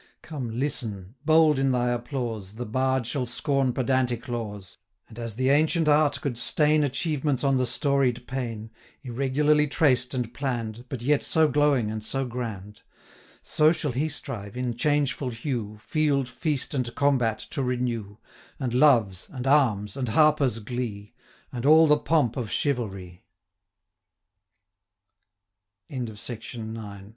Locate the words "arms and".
19.45-20.09